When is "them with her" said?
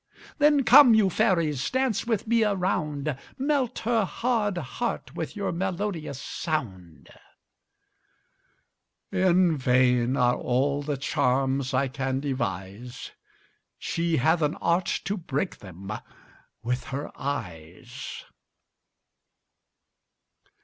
15.59-17.11